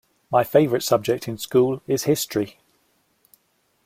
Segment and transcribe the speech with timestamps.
[0.31, 2.57] My favorite subject in school is history.